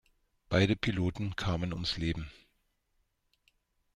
Beide 0.49 0.75
Piloten 0.75 1.35
kamen 1.35 1.73
ums 1.73 1.97
Leben. 1.97 2.31